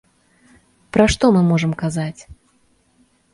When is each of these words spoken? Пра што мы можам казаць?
Пра 0.97 1.05
што 1.15 1.29
мы 1.35 1.41
можам 1.51 1.71
казаць? 1.83 2.21